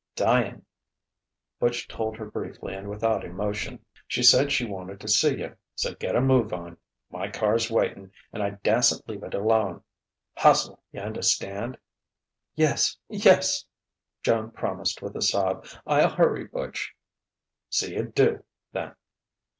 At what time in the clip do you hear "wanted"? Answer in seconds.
4.65-4.99